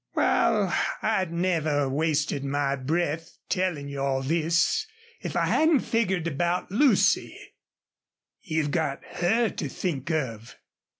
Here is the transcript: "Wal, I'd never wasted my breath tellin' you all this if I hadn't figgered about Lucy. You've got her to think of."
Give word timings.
"Wal, 0.15 0.73
I'd 1.03 1.31
never 1.31 1.87
wasted 1.87 2.43
my 2.43 2.75
breath 2.75 3.37
tellin' 3.49 3.87
you 3.87 4.01
all 4.01 4.23
this 4.23 4.87
if 5.21 5.35
I 5.35 5.45
hadn't 5.45 5.81
figgered 5.81 6.25
about 6.25 6.71
Lucy. 6.71 7.37
You've 8.41 8.71
got 8.71 9.05
her 9.17 9.49
to 9.49 9.69
think 9.69 10.09
of." 10.09 10.55